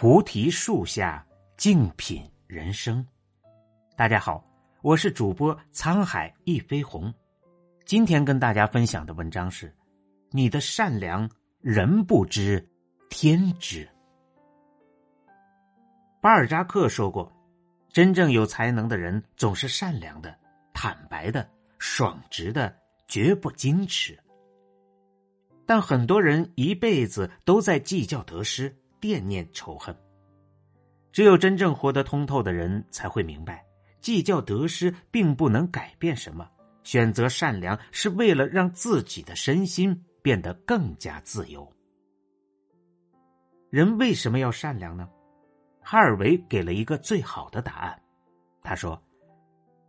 [0.00, 3.04] 菩提树下静品人生。
[3.96, 4.44] 大家好，
[4.80, 7.12] 我是主播沧海一飞鸿。
[7.84, 9.74] 今天跟大家分享的文章是：
[10.30, 11.28] 你的善良，
[11.60, 12.64] 人不知，
[13.10, 13.88] 天知。
[16.20, 17.32] 巴尔扎克说过
[17.90, 20.32] ：“真正有才能的人总是善良的、
[20.72, 22.72] 坦白的、爽直的，
[23.08, 24.16] 绝不矜持。”
[25.66, 28.72] 但很多人一辈子都在计较得失。
[29.00, 29.96] 惦念仇恨，
[31.12, 33.64] 只有真正活得通透的人才会明白，
[34.00, 36.48] 计较得失并不能改变什么。
[36.84, 41.70] 选择善良是为了让自己的身心变得更加自由。
[43.68, 45.06] 人为什么要善良呢？
[45.82, 48.02] 哈尔维给了一个最好的答案。
[48.62, 49.02] 他说：“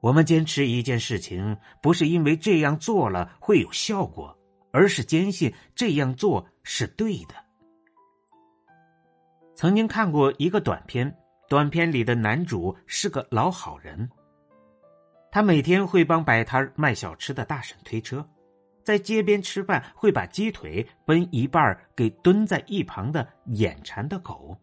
[0.00, 4.36] 我们坚持一件事情，不是因为这样做了会有效果，
[4.72, 7.34] 而是坚信这样做是对的。”
[9.58, 11.12] 曾经看过一个短片，
[11.48, 14.08] 短片里的男主是个老好人。
[15.32, 18.24] 他每天会帮摆摊卖小吃的大婶推车，
[18.84, 24.56] 在街边吃饭会把鸡腿分一半给蹲在一旁的眼馋的狗。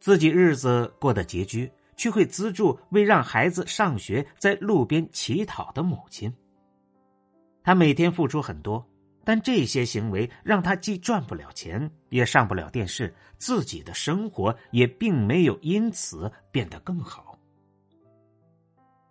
[0.00, 6.34] 自己日子过得拮据，却会资助为让孩子上学在路边乞讨的母亲。
[7.62, 8.82] 他每天付出很多。
[9.24, 17.38] 但这些行为让他既赚不了钱，也上不了电视，自己的生活也并没有因此变得更好。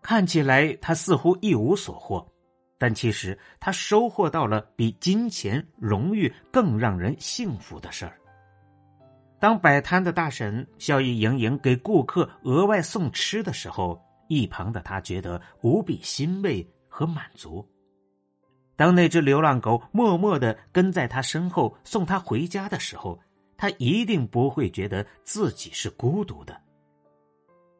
[0.02, 2.26] 看起来他似乎一无所获，
[2.78, 8.20] 但其实他收获到了比金钱、荣誉更让人幸福的事儿。
[9.40, 17.68] 当摆摊的大婶笑意盈盈给顾客额外送吃的时候，一旁的他觉得无比欣慰和满足。
[18.76, 23.20] 当那只流浪狗默默的跟在他身后送他回家的时候，
[23.56, 26.60] 他一定不会觉得自己是孤独的。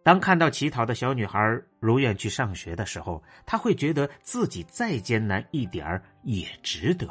[0.04, 7.10] 当看到乞讨的小女孩如愿去上学的时候，他会觉得自己再艰难一点也值得。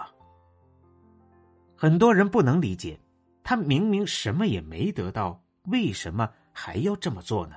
[1.76, 2.98] 很多人不能理解，
[3.42, 7.56] 他明明什么也没得到，为什么还要这么做呢？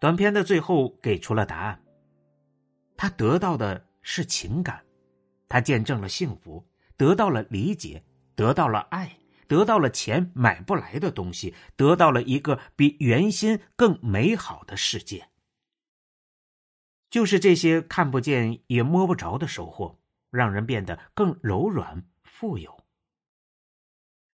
[0.00, 1.78] 短片的最后给出了答案，
[2.96, 3.84] 他得到的。
[4.02, 4.84] 是情感，
[5.48, 8.04] 他见证了幸福，得到了理解，
[8.34, 15.28] 得到了爱，得到了钱买不来的东西，得到了一个比原先更美好的世界。
[17.10, 22.84] 就是这些看不见也摸不着的收获，让人变得更柔软、富有。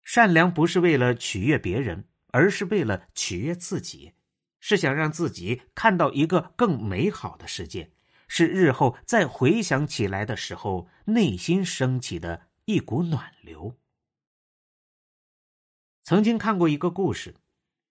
[0.02, 4.12] 善良不是为了取悦别人，而是为了取悦自己，
[4.58, 7.93] 是想让自己看到一个更美好的世界。
[8.28, 13.78] 是日后再回想起来的时候，内心升起的一股暖流。
[16.02, 17.36] 曾经看过一个故事，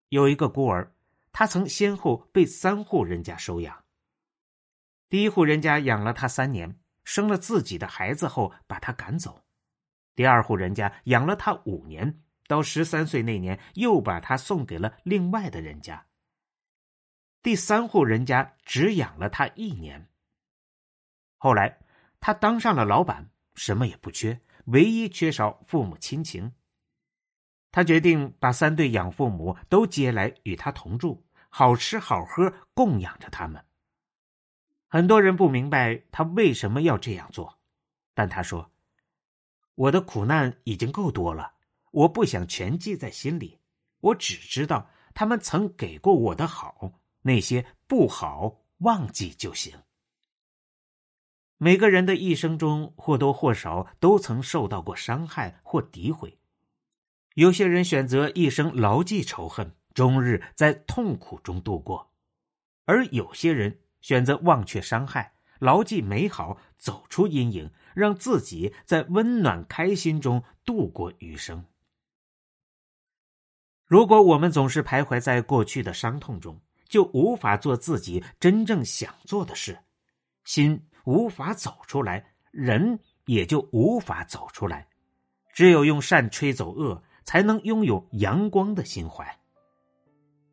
[0.10, 0.94] 有一个孤儿，
[1.32, 3.84] 他曾先后被三户人家收养。
[5.10, 9.44] 第一户人家养了他三年，生了自己的孩子后把他赶走；
[10.16, 16.06] 第二户人家养了他五年，到十三岁那年又把他送给了另外的人家；
[17.42, 20.10] 第三户人家只养了他一年。
[21.44, 21.78] 后来，
[22.22, 26.54] 他当上了老板，什么也不缺，唯一缺少父母亲情。
[27.70, 33.62] 他决定把三对养父母都接来与他同住，好吃好喝供养着他们。
[34.88, 37.60] 很多人不明白他为什么要这样做，
[38.14, 38.72] 但他说
[39.76, 41.52] ：“我的苦难已经够多了，
[41.92, 43.60] 我不想全记在心里，
[44.00, 46.90] 我只知道他们曾给过我的好，
[47.22, 49.78] 那些不好忘记就行。”
[51.64, 56.38] 每个人的一生中或多或少都曾受到过伤害或诋毁，
[57.36, 62.10] 有些人选择一生牢记仇恨，终日在痛苦中度过；
[62.84, 71.64] 而有些人选择忘却伤害，牢记美好，走出阴影，让自己在温暖开心中度过余生。
[73.86, 79.80] 如果我们总是徘徊在过去的伤痛中，就无法做自己真正想做的事，
[80.44, 80.86] 心。
[81.06, 84.88] 无法走出来，人也就无法走出来。
[85.54, 89.26] 只有用善吹走恶，才能拥有阳光的心怀。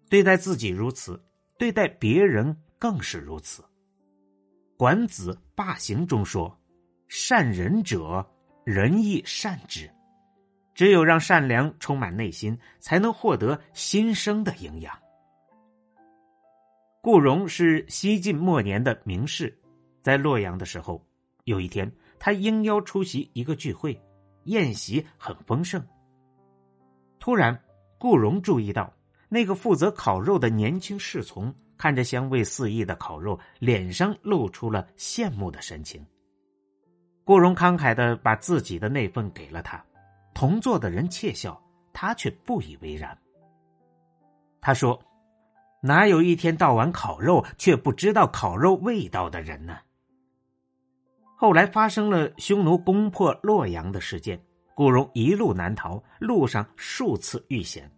[0.08, 1.22] 对待自己如此，
[1.58, 3.64] 对待别人更是如此。
[4.76, 6.58] 管子霸行中说
[7.06, 8.26] ：“善人者，
[8.64, 9.90] 人亦善之。”
[10.74, 14.98] 只有让善良充满内心，才能获得新生的营养。
[17.02, 19.59] 顾荣是西晋末年的名士。
[20.02, 21.04] 在洛阳的时候，
[21.44, 24.00] 有一天，他应邀出席一个聚会，
[24.44, 25.84] 宴席很丰盛。
[27.18, 27.58] 突然，
[27.98, 28.92] 顾荣注意到
[29.28, 36.04] 那个负责烤肉的年轻侍从看着香味四溢的烤肉，脸上露出了羡慕的神情。
[37.24, 39.84] 顾荣慷慨的把自己的那份给了他，
[40.34, 41.62] 同座的人窃笑，
[41.92, 43.16] 他却不以为然。
[44.60, 45.00] 他说
[45.80, 49.78] ：“哪有一天到晚烤肉却不知道烤肉味道的人呢？”
[51.40, 54.38] 后来发生了匈奴攻破洛阳的事件。
[54.74, 57.90] 顾荣一路难逃，路上数次遇险，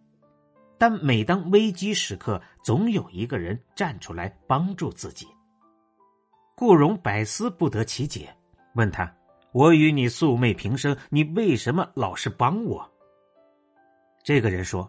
[0.79, 5.27] 但每当危机时刻，总有一个人站出来帮助自己。
[6.55, 8.33] 顾荣百思不得其解，
[8.75, 9.13] 问他
[9.51, 12.89] ：“我与你素昧平生，你为什么老是帮我？”
[14.23, 14.89] 这个人说：“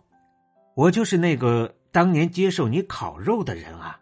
[0.77, 3.99] 我就是那个当年接受你烤肉的人啊。”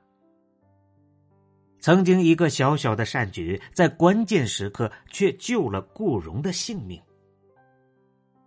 [1.81, 7.01] 曾经一个小小的善举，在关键时刻却救了顾荣的性命。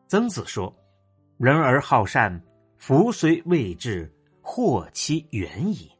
[0.07, 0.75] 曾子说
[1.37, 2.41] ：“人而好善，
[2.77, 4.11] 福虽未至，
[4.41, 5.91] 祸期远矣。”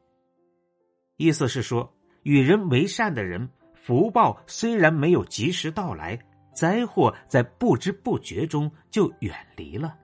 [1.19, 1.93] 意思是说，
[2.23, 6.17] 与人为善的人，福报虽然没有及时到来，
[6.55, 9.97] 灾祸在不知不觉中就远离了。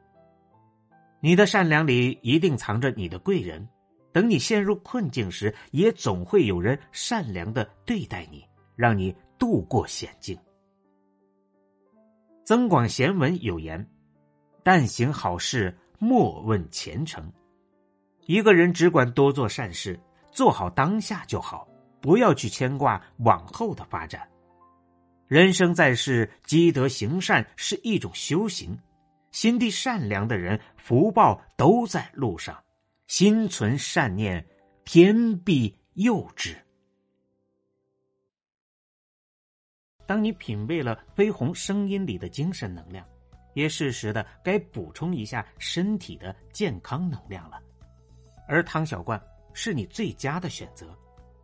[1.21, 3.69] 你的善良里一定藏着你的贵人，
[4.13, 8.45] 等你陷入困境时，也总会有人善良的对待你，
[8.77, 10.37] 让你度过险境。
[12.45, 13.87] 《增广贤文》有言。
[14.63, 17.33] 但行好事，莫问前程。
[18.27, 19.99] 一个人只管多做善事，
[20.31, 21.67] 做好当下就好，
[22.01, 24.29] 不要去牵挂往后的发展。
[25.27, 28.79] 人生在世，积德行善是一种修行。
[29.33, 32.61] 心地善良的人，福报都在路上。
[33.11, 34.47] 心存善念，
[34.85, 36.57] 天必佑之。
[40.07, 43.05] 当你品味了飞鸿声音里的精神能量。
[43.55, 47.61] 也适时的该补充一下身体的健康能量了，
[48.47, 49.21] 而汤小罐
[49.53, 50.97] 是你最佳的选择，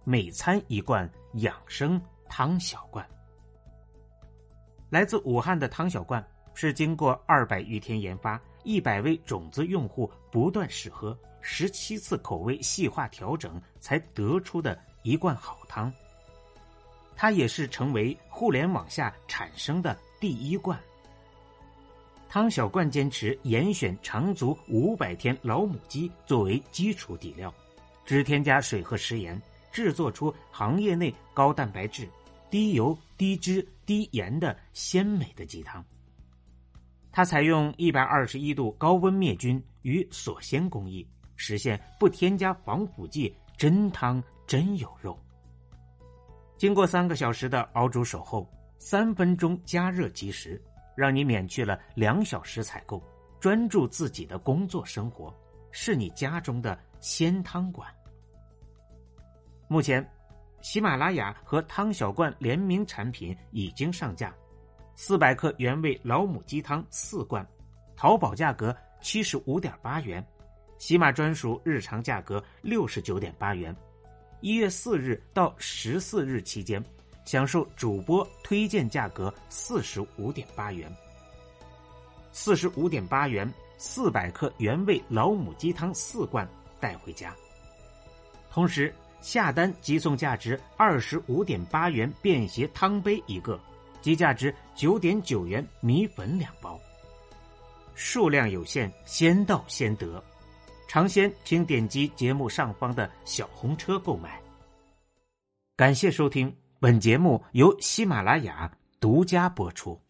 [0.04, 3.04] 每餐一罐养生汤小罐。
[4.88, 6.24] 来自武汉的汤小罐
[6.54, 15.90] 是经过二百余天研发，一百位种子用户不断试喝，十七次口味细化调整才得出的一罐好汤。
[17.14, 20.76] 它也是成为互联网下产生的第一罐。
[22.28, 27.54] 汤小罐坚持严选长足五百天老母鸡作为基础底料，
[28.04, 29.40] 只添加水和食盐，
[29.70, 32.08] 制作出行业内高蛋白质、
[32.50, 35.82] 低油、低脂、低盐的鲜美的鸡汤。
[37.16, 45.18] 它采用一百二十一度高温灭菌与锁鲜工艺，实现不添加防腐剂，真汤真有肉。
[46.58, 48.46] 经过三个小时的熬煮守候，
[48.78, 50.62] 三分钟加热即食。
[50.94, 53.02] 让你免去了两小时采购，
[53.40, 55.34] 专注自己的工作生活，
[55.70, 57.90] 是你家中的鲜汤馆。
[59.68, 60.06] 目前，
[60.60, 64.34] 喜马拉雅和汤小罐联名产品已经上架，
[64.98, 67.46] 四百克原味老母鸡汤四罐，
[67.94, 70.26] 淘宝价格七十五点八元，
[70.78, 73.76] 喜马专属日常价格六十九点八元。
[74.40, 76.82] 一月四日到十四日期间。
[77.26, 80.88] 享受主播推荐价格四十五点八元，
[82.30, 87.35] 四十五点八元四百克原味老母鸡汤四罐带回家，
[88.49, 93.59] 同时下单即送价值二十五点八元便携汤杯一个
[94.00, 96.81] 及价值九点九元米粉两包，
[97.95, 100.23] 数量有限，先到先得，
[100.88, 104.41] 尝鲜请点击节目上方的小红车购买。
[105.76, 106.55] 感谢收听。
[106.79, 110.05] 本节目由喜马拉雅独家播出。